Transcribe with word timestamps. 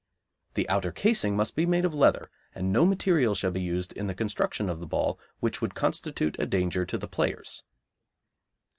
The 0.55 0.67
outer 0.67 0.91
casing 0.91 1.35
must 1.37 1.55
be 1.55 1.61
of 1.81 1.93
leather, 1.93 2.31
and 2.55 2.73
no 2.73 2.87
material 2.87 3.35
shall 3.35 3.51
be 3.51 3.61
used 3.61 3.93
in 3.93 4.07
the 4.07 4.15
construction 4.15 4.67
of 4.67 4.79
the 4.79 4.87
ball 4.87 5.19
which 5.41 5.61
would 5.61 5.75
constitute 5.75 6.35
a 6.39 6.47
danger 6.47 6.87
to 6.87 6.97
the 6.97 7.07
players. 7.07 7.61